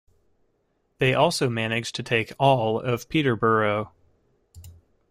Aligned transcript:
They 0.97 1.13
also 1.13 1.47
managed 1.47 1.93
to 1.93 2.01
take 2.01 2.31
all 2.39 2.79
of 2.79 3.07
Peterborough. 3.07 3.91